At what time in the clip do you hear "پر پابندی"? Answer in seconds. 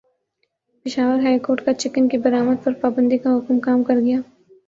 2.63-3.17